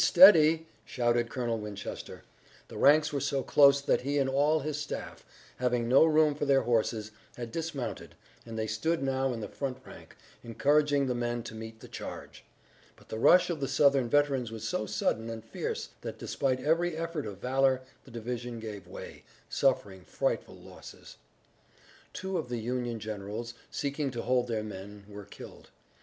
[0.03, 2.23] Steady!" shouted Colonel Winchester.
[2.69, 5.23] The ranks were so close that he and all of his staff,
[5.57, 9.77] having no room for their horses, had dismounted, and they stood now in the front
[9.85, 12.43] rank, encouraging the men to meet the charge.
[12.95, 16.97] But the rush of the Southern veterans was so sudden and fierce that despite every
[16.97, 21.17] effort of valor the division gave way, suffering frightful losses.
[22.11, 25.69] Two of the Union generals seeking to hold their men were killed.